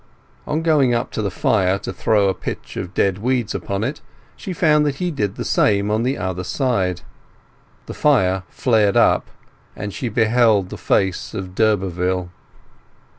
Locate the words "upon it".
3.53-4.01